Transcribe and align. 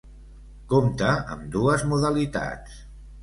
Compta 0.71 1.09
amb 1.35 1.45
dues 1.57 1.85
modalitats: 1.91 2.81